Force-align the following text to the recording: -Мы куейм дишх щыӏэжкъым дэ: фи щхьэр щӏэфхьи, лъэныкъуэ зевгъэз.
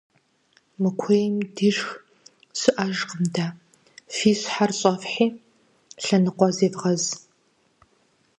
-Мы 0.81 0.89
куейм 0.99 1.35
дишх 1.55 1.89
щыӏэжкъым 2.59 3.23
дэ: 3.33 3.47
фи 4.15 4.31
щхьэр 4.39 4.71
щӏэфхьи, 4.79 5.27
лъэныкъуэ 6.03 6.49
зевгъэз. 6.57 7.03